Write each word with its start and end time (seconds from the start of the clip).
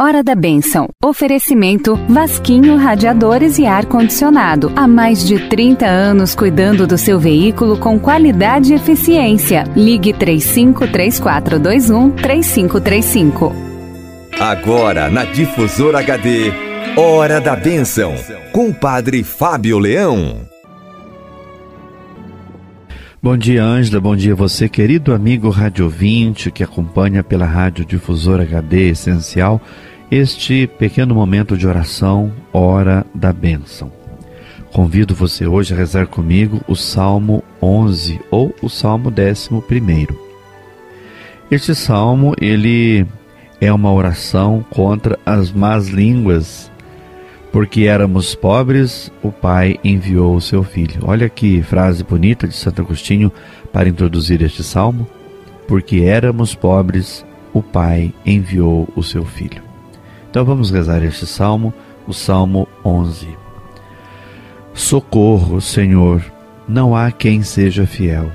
Hora 0.00 0.22
da 0.22 0.36
Bênção. 0.36 0.88
Oferecimento 1.04 1.96
Vasquinho 2.08 2.76
Radiadores 2.76 3.58
e 3.58 3.66
Ar 3.66 3.84
Condicionado. 3.84 4.72
Há 4.76 4.86
mais 4.86 5.26
de 5.26 5.48
30 5.48 5.84
anos 5.84 6.36
cuidando 6.36 6.86
do 6.86 6.96
seu 6.96 7.18
veículo 7.18 7.76
com 7.76 7.98
qualidade 7.98 8.72
e 8.72 8.76
eficiência. 8.76 9.64
Ligue 9.74 10.12
353421 10.12 12.10
3535. 12.12 13.52
Agora 14.38 15.10
na 15.10 15.24
Difusora 15.24 15.98
HD. 15.98 16.52
Hora 16.96 17.40
da 17.40 17.56
Bênção. 17.56 18.14
Com 18.52 18.68
o 18.68 18.74
Padre 18.74 19.24
Fábio 19.24 19.80
Leão. 19.80 20.46
Bom 23.20 23.36
dia, 23.36 23.64
Ângela. 23.64 24.00
Bom 24.00 24.14
dia, 24.14 24.32
você, 24.32 24.68
querido 24.68 25.12
amigo 25.12 25.50
rádio 25.50 25.86
ouvinte 25.86 26.52
que 26.52 26.62
acompanha 26.62 27.24
pela 27.24 27.44
Rádio 27.44 27.84
Difusora 27.84 28.44
HD 28.44 28.90
Essencial 28.90 29.60
este 30.10 30.66
pequeno 30.66 31.14
momento 31.14 31.56
de 31.56 31.66
oração, 31.66 32.32
hora 32.52 33.04
da 33.14 33.32
bênção. 33.32 33.92
Convido 34.72 35.14
você 35.14 35.46
hoje 35.46 35.74
a 35.74 35.76
rezar 35.76 36.06
comigo 36.06 36.60
o 36.66 36.74
Salmo 36.74 37.42
11 37.60 38.20
ou 38.30 38.54
o 38.62 38.68
Salmo 38.68 39.10
11. 39.10 40.08
Este 41.50 41.74
salmo, 41.74 42.34
ele 42.40 43.06
é 43.60 43.72
uma 43.72 43.92
oração 43.92 44.64
contra 44.70 45.18
as 45.24 45.52
más 45.52 45.88
línguas. 45.88 46.70
Porque 47.50 47.84
éramos 47.84 48.34
pobres, 48.34 49.10
o 49.22 49.32
Pai 49.32 49.78
enviou 49.82 50.36
o 50.36 50.40
seu 50.40 50.62
Filho. 50.62 51.00
Olha 51.02 51.28
que 51.30 51.62
frase 51.62 52.04
bonita 52.04 52.46
de 52.46 52.54
Santo 52.54 52.82
Agostinho 52.82 53.32
para 53.72 53.88
introduzir 53.88 54.42
este 54.42 54.62
salmo. 54.62 55.08
Porque 55.66 56.00
éramos 56.00 56.54
pobres, 56.54 57.24
o 57.52 57.62
Pai 57.62 58.12
enviou 58.24 58.86
o 58.94 59.02
seu 59.02 59.24
Filho. 59.24 59.67
Então 60.30 60.44
vamos 60.44 60.70
rezar 60.70 61.02
este 61.02 61.26
salmo, 61.26 61.72
o 62.06 62.12
Salmo 62.12 62.68
11. 62.84 63.28
Socorro, 64.74 65.60
Senhor, 65.60 66.22
não 66.68 66.94
há 66.94 67.10
quem 67.10 67.42
seja 67.42 67.86
fiel. 67.86 68.30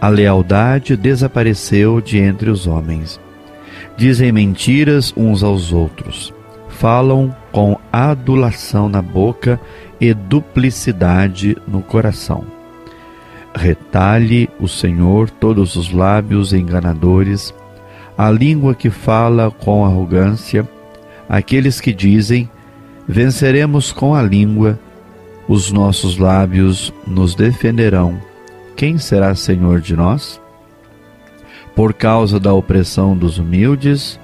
A 0.00 0.08
lealdade 0.08 0.96
desapareceu 0.96 2.00
de 2.00 2.18
entre 2.18 2.50
os 2.50 2.66
homens. 2.66 3.20
Dizem 3.96 4.30
mentiras 4.32 5.12
uns 5.16 5.42
aos 5.42 5.72
outros. 5.72 6.32
Falam 6.68 7.34
com 7.52 7.78
adulação 7.92 8.88
na 8.88 9.02
boca 9.02 9.60
e 10.00 10.12
duplicidade 10.12 11.56
no 11.66 11.82
coração. 11.82 12.44
Retalhe 13.54 14.48
o 14.58 14.66
Senhor 14.66 15.30
todos 15.30 15.76
os 15.76 15.92
lábios 15.92 16.52
enganadores, 16.52 17.54
a 18.18 18.30
língua 18.30 18.74
que 18.74 18.90
fala 18.90 19.50
com 19.50 19.84
arrogância, 19.84 20.68
aqueles 21.28 21.80
que 21.80 21.92
dizem: 21.92 22.48
Venceremos 23.06 23.92
com 23.92 24.14
a 24.14 24.22
língua, 24.22 24.78
os 25.48 25.70
nossos 25.70 26.16
lábios 26.18 26.92
nos 27.06 27.34
defenderão. 27.34 28.18
Quem 28.76 28.98
será 28.98 29.34
senhor 29.34 29.80
de 29.80 29.94
nós? 29.94 30.40
Por 31.76 31.92
causa 31.92 32.40
da 32.40 32.52
opressão 32.52 33.16
dos 33.16 33.38
humildes 33.38 34.18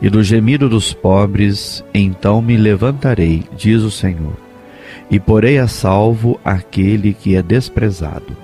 e 0.00 0.08
do 0.08 0.22
gemido 0.22 0.68
dos 0.68 0.92
pobres, 0.92 1.84
então 1.92 2.40
me 2.40 2.56
levantarei, 2.56 3.44
diz 3.56 3.82
o 3.82 3.90
Senhor, 3.90 4.36
e 5.10 5.18
porei 5.18 5.58
a 5.58 5.66
salvo 5.66 6.38
aquele 6.44 7.12
que 7.12 7.34
é 7.36 7.42
desprezado. 7.42 8.36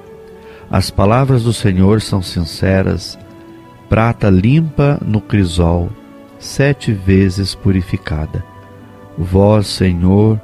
As 0.71 0.91
palavras 0.91 1.45
do 1.45 1.53
Senhor 1.53 2.03
são 2.03 2.21
sinceras, 2.21 3.19
prata 3.89 4.29
limpa 4.29 4.99
no 5.01 5.21
crisol 5.21 5.91
sete 6.39 6.93
vezes 6.93 7.55
purificada. 7.55 8.45
Vós, 9.17 9.67
Senhor, 9.67 10.41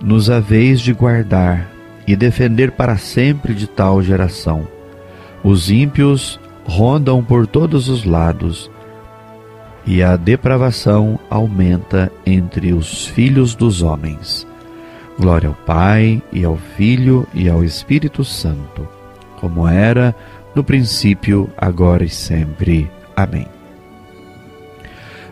nos 0.00 0.30
haveis 0.30 0.80
de 0.80 0.92
guardar 0.92 1.68
e 2.06 2.16
defender 2.16 2.72
para 2.72 2.96
sempre 2.96 3.54
de 3.54 3.66
tal 3.66 4.02
geração. 4.02 4.66
Os 5.44 5.70
ímpios 5.70 6.40
rondam 6.64 7.22
por 7.22 7.46
todos 7.46 7.88
os 7.88 8.04
lados, 8.04 8.70
e 9.86 10.02
a 10.02 10.16
depravação 10.16 11.18
aumenta 11.30 12.12
entre 12.26 12.72
os 12.72 13.06
filhos 13.06 13.54
dos 13.54 13.82
homens. 13.82 14.46
Glória 15.18 15.48
ao 15.48 15.54
Pai, 15.54 16.22
e 16.32 16.44
ao 16.44 16.56
Filho, 16.56 17.26
e 17.34 17.48
ao 17.48 17.64
Espírito 17.64 18.24
Santo, 18.24 18.86
como 19.40 19.66
era 19.66 20.14
no 20.54 20.62
princípio, 20.62 21.50
agora 21.56 22.04
e 22.04 22.08
sempre. 22.08 22.90
Amém. 23.16 23.57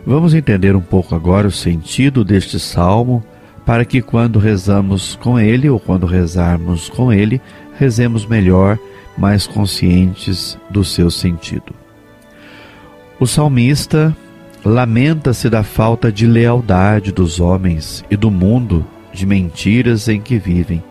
Vamos 0.07 0.33
entender 0.33 0.73
um 0.73 0.81
pouco 0.81 1.13
agora 1.13 1.49
o 1.49 1.51
sentido 1.51 2.23
deste 2.23 2.57
salmo, 2.57 3.21
para 3.65 3.83
que 3.83 4.01
quando 4.01 4.39
rezamos 4.39 5.17
com 5.17 5.37
ele 5.37 5.69
ou 5.69 5.81
quando 5.81 6.05
rezarmos 6.05 6.87
com 6.87 7.11
ele, 7.11 7.41
rezemos 7.77 8.25
melhor, 8.25 8.79
mais 9.17 9.45
conscientes 9.45 10.57
do 10.69 10.81
seu 10.81 11.11
sentido. 11.11 11.75
O 13.19 13.27
salmista 13.27 14.15
lamenta-se 14.63 15.49
da 15.49 15.61
falta 15.61 16.09
de 16.09 16.25
lealdade 16.25 17.11
dos 17.11 17.41
homens 17.41 18.05
e 18.09 18.15
do 18.15 18.31
mundo 18.31 18.85
de 19.11 19.25
mentiras 19.25 20.07
em 20.07 20.21
que 20.21 20.39
vivem 20.39 20.81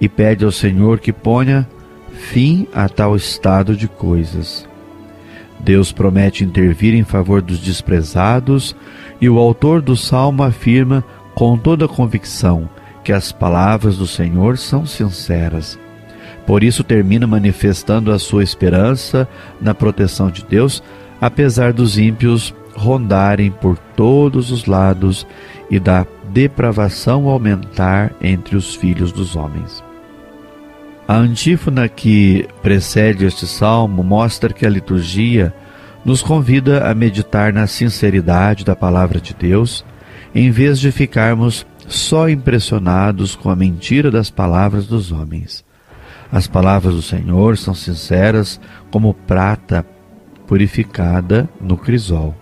e 0.00 0.08
pede 0.08 0.42
ao 0.42 0.50
Senhor 0.50 1.00
que 1.00 1.12
ponha 1.12 1.68
fim 2.14 2.66
a 2.72 2.88
tal 2.88 3.14
estado 3.14 3.76
de 3.76 3.88
coisas. 3.88 4.66
Deus 5.60 5.92
promete 5.92 6.44
intervir 6.44 6.94
em 6.94 7.04
favor 7.04 7.40
dos 7.40 7.58
desprezados 7.58 8.74
e 9.20 9.28
o 9.28 9.38
autor 9.38 9.80
do 9.80 9.96
salmo 9.96 10.42
afirma 10.42 11.04
com 11.34 11.56
toda 11.56 11.88
convicção 11.88 12.68
que 13.02 13.12
as 13.12 13.30
palavras 13.30 13.98
do 13.98 14.06
Senhor 14.06 14.56
são 14.56 14.86
sinceras. 14.86 15.78
Por 16.46 16.64
isso 16.64 16.82
termina 16.82 17.26
manifestando 17.26 18.10
a 18.10 18.18
sua 18.18 18.42
esperança 18.42 19.28
na 19.60 19.74
proteção 19.74 20.30
de 20.30 20.44
Deus, 20.44 20.82
apesar 21.20 21.72
dos 21.72 21.98
ímpios 21.98 22.54
rondarem 22.74 23.50
por 23.50 23.78
todos 23.94 24.50
os 24.50 24.66
lados 24.66 25.26
e 25.70 25.78
da 25.78 26.06
depravação 26.30 27.28
aumentar 27.28 28.12
entre 28.20 28.56
os 28.56 28.74
filhos 28.74 29.12
dos 29.12 29.36
homens. 29.36 29.83
A 31.06 31.16
antífona 31.16 31.86
que 31.86 32.48
precede 32.62 33.26
este 33.26 33.46
salmo 33.46 34.02
mostra 34.02 34.54
que 34.54 34.64
a 34.64 34.70
liturgia 34.70 35.54
nos 36.02 36.22
convida 36.22 36.90
a 36.90 36.94
meditar 36.94 37.52
na 37.52 37.66
sinceridade 37.66 38.64
da 38.64 38.74
palavra 38.74 39.20
de 39.20 39.34
Deus, 39.34 39.84
em 40.34 40.50
vez 40.50 40.80
de 40.80 40.90
ficarmos 40.90 41.66
só 41.86 42.26
impressionados 42.30 43.36
com 43.36 43.50
a 43.50 43.56
mentira 43.56 44.10
das 44.10 44.30
palavras 44.30 44.86
dos 44.86 45.12
homens. 45.12 45.62
As 46.32 46.46
palavras 46.46 46.94
do 46.94 47.02
Senhor 47.02 47.58
são 47.58 47.74
sinceras 47.74 48.58
como 48.90 49.12
prata 49.12 49.84
purificada 50.46 51.46
no 51.60 51.76
crisol. 51.76 52.34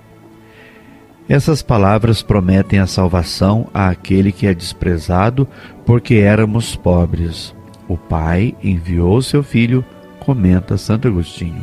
Essas 1.28 1.62
palavras 1.62 2.22
prometem 2.22 2.78
a 2.78 2.86
salvação 2.86 3.68
àquele 3.74 4.30
que 4.30 4.46
é 4.46 4.54
desprezado, 4.54 5.48
porque 5.84 6.14
éramos 6.14 6.76
pobres 6.76 7.52
o 7.92 7.98
Pai 7.98 8.54
enviou 8.62 9.20
seu 9.20 9.42
Filho, 9.42 9.84
comenta 10.18 10.78
Santo 10.78 11.08
Agostinho. 11.08 11.62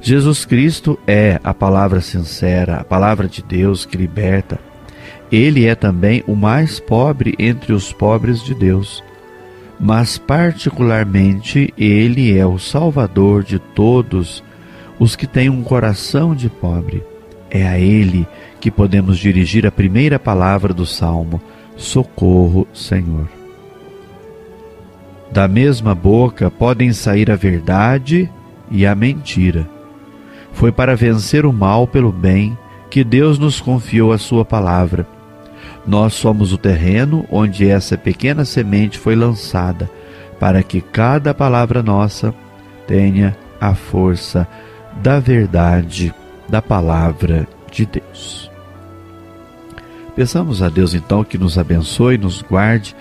Jesus 0.00 0.44
Cristo 0.44 0.98
é 1.06 1.40
a 1.42 1.52
palavra 1.52 2.00
sincera, 2.00 2.76
a 2.76 2.84
palavra 2.84 3.26
de 3.26 3.42
Deus 3.42 3.84
que 3.84 3.96
liberta. 3.96 4.60
Ele 5.30 5.66
é 5.66 5.74
também 5.74 6.22
o 6.26 6.36
mais 6.36 6.78
pobre 6.78 7.34
entre 7.38 7.72
os 7.72 7.92
pobres 7.92 8.44
de 8.44 8.54
Deus, 8.54 9.02
mas 9.78 10.18
particularmente 10.18 11.74
ele 11.76 12.36
é 12.36 12.46
o 12.46 12.58
Salvador 12.58 13.42
de 13.42 13.58
todos 13.58 14.42
os 14.98 15.16
que 15.16 15.26
têm 15.26 15.48
um 15.48 15.62
coração 15.62 16.34
de 16.34 16.48
pobre. 16.48 17.02
É 17.50 17.66
a 17.66 17.78
ele 17.78 18.26
que 18.60 18.70
podemos 18.70 19.18
dirigir 19.18 19.66
a 19.66 19.72
primeira 19.72 20.18
palavra 20.18 20.72
do 20.72 20.86
salmo: 20.86 21.40
Socorro, 21.76 22.68
Senhor. 22.72 23.37
Da 25.30 25.46
mesma 25.46 25.94
boca 25.94 26.50
podem 26.50 26.92
sair 26.92 27.30
a 27.30 27.36
verdade 27.36 28.30
e 28.70 28.86
a 28.86 28.94
mentira. 28.94 29.68
Foi 30.52 30.72
para 30.72 30.96
vencer 30.96 31.44
o 31.44 31.52
mal 31.52 31.86
pelo 31.86 32.10
bem 32.10 32.56
que 32.90 33.04
Deus 33.04 33.38
nos 33.38 33.60
confiou 33.60 34.12
a 34.12 34.18
Sua 34.18 34.44
palavra. 34.44 35.06
Nós 35.86 36.14
somos 36.14 36.52
o 36.52 36.58
terreno 36.58 37.26
onde 37.30 37.68
essa 37.68 37.96
pequena 37.96 38.44
semente 38.44 38.98
foi 38.98 39.14
lançada, 39.14 39.90
para 40.40 40.62
que 40.62 40.80
cada 40.80 41.34
palavra 41.34 41.82
nossa 41.82 42.34
tenha 42.86 43.36
a 43.60 43.74
força 43.74 44.46
da 45.02 45.20
verdade 45.20 46.14
da 46.48 46.62
palavra 46.62 47.46
de 47.70 47.84
Deus. 47.84 48.50
Peçamos 50.16 50.62
a 50.62 50.68
Deus 50.68 50.94
então 50.94 51.22
que 51.22 51.38
nos 51.38 51.58
abençoe, 51.58 52.18
nos 52.18 52.42
guarde 52.42 52.96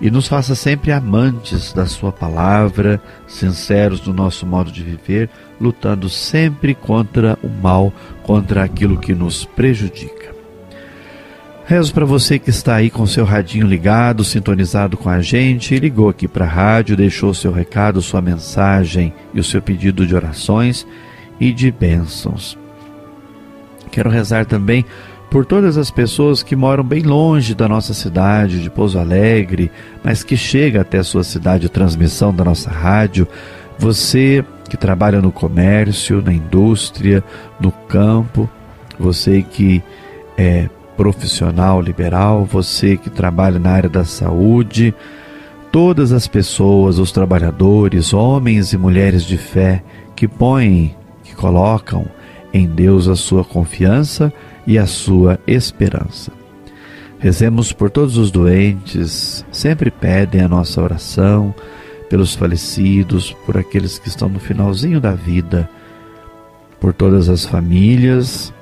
e 0.00 0.10
nos 0.10 0.26
faça 0.26 0.54
sempre 0.54 0.90
amantes 0.92 1.72
da 1.72 1.86
Sua 1.86 2.10
palavra, 2.10 3.00
sinceros 3.26 4.04
no 4.06 4.12
nosso 4.12 4.44
modo 4.44 4.72
de 4.72 4.82
viver, 4.82 5.30
lutando 5.60 6.08
sempre 6.08 6.74
contra 6.74 7.38
o 7.42 7.48
mal, 7.48 7.92
contra 8.22 8.64
aquilo 8.64 8.98
que 8.98 9.14
nos 9.14 9.44
prejudica. 9.44 10.32
Rezo 11.64 11.94
para 11.94 12.04
você 12.04 12.38
que 12.38 12.50
está 12.50 12.74
aí 12.74 12.90
com 12.90 13.06
seu 13.06 13.24
radinho 13.24 13.66
ligado, 13.66 14.24
sintonizado 14.24 14.96
com 14.96 15.08
a 15.08 15.22
gente, 15.22 15.78
ligou 15.78 16.08
aqui 16.08 16.26
para 16.26 16.44
a 16.44 16.48
rádio, 16.48 16.96
deixou 16.96 17.32
seu 17.32 17.52
recado, 17.52 18.02
sua 18.02 18.20
mensagem 18.20 19.14
e 19.32 19.38
o 19.38 19.44
seu 19.44 19.62
pedido 19.62 20.04
de 20.04 20.14
orações 20.14 20.86
e 21.38 21.52
de 21.52 21.70
bênçãos. 21.70 22.58
Quero 23.92 24.10
rezar 24.10 24.44
também 24.44 24.84
por 25.32 25.46
todas 25.46 25.78
as 25.78 25.90
pessoas 25.90 26.42
que 26.42 26.54
moram 26.54 26.84
bem 26.84 27.04
longe 27.04 27.54
da 27.54 27.66
nossa 27.66 27.94
cidade 27.94 28.62
de 28.62 28.68
Pouso 28.68 28.98
Alegre, 28.98 29.72
mas 30.04 30.22
que 30.22 30.36
chega 30.36 30.82
até 30.82 30.98
a 30.98 31.02
sua 31.02 31.24
cidade 31.24 31.64
a 31.64 31.70
transmissão 31.70 32.34
da 32.34 32.44
nossa 32.44 32.70
rádio. 32.70 33.26
Você 33.78 34.44
que 34.68 34.76
trabalha 34.76 35.22
no 35.22 35.32
comércio, 35.32 36.20
na 36.20 36.34
indústria, 36.34 37.24
no 37.58 37.72
campo, 37.72 38.46
você 38.98 39.40
que 39.40 39.82
é 40.36 40.68
profissional 40.98 41.80
liberal, 41.80 42.44
você 42.44 42.98
que 42.98 43.08
trabalha 43.08 43.58
na 43.58 43.70
área 43.70 43.88
da 43.88 44.04
saúde, 44.04 44.94
todas 45.72 46.12
as 46.12 46.28
pessoas, 46.28 46.98
os 46.98 47.10
trabalhadores, 47.10 48.12
homens 48.12 48.74
e 48.74 48.76
mulheres 48.76 49.24
de 49.24 49.38
fé 49.38 49.82
que 50.14 50.28
põem, 50.28 50.94
que 51.24 51.34
colocam 51.34 52.04
em 52.52 52.66
Deus 52.66 53.08
a 53.08 53.16
sua 53.16 53.42
confiança 53.42 54.30
e 54.66 54.78
a 54.78 54.86
sua 54.86 55.38
esperança. 55.46 56.32
Rezemos 57.18 57.72
por 57.72 57.90
todos 57.90 58.16
os 58.16 58.30
doentes, 58.30 59.44
sempre 59.52 59.90
pedem 59.90 60.40
a 60.40 60.48
nossa 60.48 60.82
oração, 60.82 61.54
pelos 62.10 62.34
falecidos, 62.34 63.32
por 63.46 63.56
aqueles 63.56 63.98
que 63.98 64.08
estão 64.08 64.28
no 64.28 64.40
finalzinho 64.40 65.00
da 65.00 65.12
vida, 65.12 65.70
por 66.80 66.92
todas 66.92 67.28
as 67.28 67.46
famílias 67.46 68.52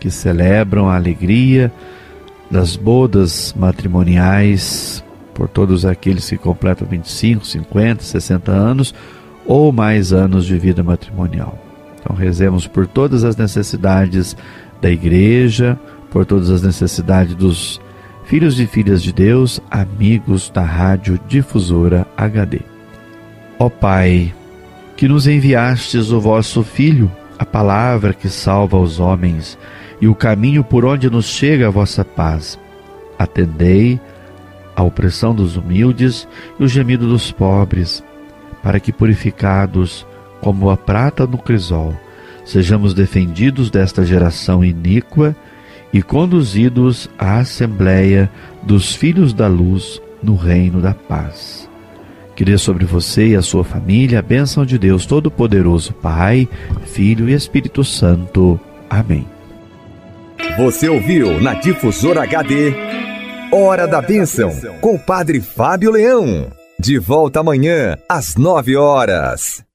que 0.00 0.10
celebram 0.10 0.88
a 0.88 0.96
alegria 0.96 1.70
das 2.50 2.74
bodas 2.74 3.54
matrimoniais, 3.56 5.04
por 5.34 5.48
todos 5.48 5.84
aqueles 5.84 6.28
que 6.28 6.38
completam 6.38 6.88
25, 6.88 7.46
50, 7.46 8.02
60 8.02 8.50
anos 8.50 8.94
ou 9.44 9.70
mais 9.70 10.12
anos 10.12 10.46
de 10.46 10.58
vida 10.58 10.82
matrimonial. 10.82 11.58
Então 12.00 12.16
rezemos 12.16 12.66
por 12.66 12.86
todas 12.86 13.24
as 13.24 13.36
necessidades 13.36 14.36
da 14.86 14.90
igreja, 14.90 15.76
por 16.12 16.24
todas 16.24 16.48
as 16.48 16.62
necessidades 16.62 17.34
dos 17.34 17.80
filhos 18.24 18.60
e 18.60 18.68
filhas 18.68 19.02
de 19.02 19.12
Deus, 19.12 19.60
amigos 19.68 20.48
da 20.48 20.62
Rádio 20.62 21.18
Difusora 21.26 22.06
HD. 22.16 22.60
Ó 23.58 23.68
Pai, 23.68 24.32
que 24.96 25.08
nos 25.08 25.26
enviastes 25.26 26.12
o 26.12 26.20
vosso 26.20 26.62
Filho, 26.62 27.10
a 27.36 27.44
palavra 27.44 28.14
que 28.14 28.28
salva 28.28 28.78
os 28.78 29.00
homens, 29.00 29.58
e 30.00 30.06
o 30.06 30.14
caminho 30.14 30.62
por 30.62 30.84
onde 30.84 31.10
nos 31.10 31.24
chega 31.24 31.66
a 31.66 31.70
vossa 31.70 32.04
paz. 32.04 32.56
Atendei 33.18 33.98
a 34.76 34.84
opressão 34.84 35.34
dos 35.34 35.56
humildes 35.56 36.28
e 36.60 36.62
o 36.62 36.68
gemido 36.68 37.08
dos 37.08 37.32
pobres, 37.32 38.04
para 38.62 38.78
que, 38.78 38.92
purificados 38.92 40.06
como 40.40 40.70
a 40.70 40.76
prata 40.76 41.26
no 41.26 41.38
crisol, 41.38 41.92
sejamos 42.46 42.94
defendidos 42.94 43.70
desta 43.70 44.06
geração 44.06 44.64
iníqua 44.64 45.36
e 45.92 46.00
conduzidos 46.02 47.10
à 47.18 47.38
Assembleia 47.38 48.30
dos 48.62 48.94
Filhos 48.94 49.34
da 49.34 49.48
Luz 49.48 50.00
no 50.22 50.36
Reino 50.36 50.80
da 50.80 50.94
Paz. 50.94 51.68
Que 52.34 52.44
dê 52.44 52.56
sobre 52.56 52.84
você 52.84 53.28
e 53.28 53.36
a 53.36 53.42
sua 53.42 53.64
família 53.64 54.20
a 54.20 54.22
bênção 54.22 54.64
de 54.64 54.78
Deus 54.78 55.06
Todo-Poderoso, 55.06 55.92
Pai, 55.94 56.48
Filho 56.84 57.28
e 57.28 57.32
Espírito 57.32 57.82
Santo. 57.82 58.60
Amém. 58.88 59.26
Você 60.58 60.88
ouviu 60.88 61.40
na 61.40 61.54
Difusora 61.54 62.22
HD 62.22 62.74
Hora 63.50 63.86
da 63.86 64.02
Bênção 64.02 64.50
com 64.80 64.96
o 64.96 64.98
Padre 64.98 65.40
Fábio 65.40 65.90
Leão. 65.92 66.50
De 66.78 66.98
volta 66.98 67.40
amanhã 67.40 67.96
às 68.08 68.36
nove 68.36 68.76
horas. 68.76 69.65